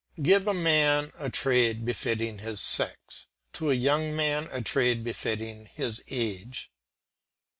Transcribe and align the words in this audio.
Give 0.19 0.47
a 0.47 0.53
man 0.55 1.11
a 1.19 1.29
trade 1.29 1.85
befitting 1.85 2.39
his 2.39 2.59
sex, 2.59 3.27
to 3.53 3.69
a 3.69 3.75
young 3.75 4.15
man 4.15 4.49
a 4.51 4.63
trade 4.63 5.03
befitting 5.03 5.67
his 5.67 6.03
age. 6.09 6.71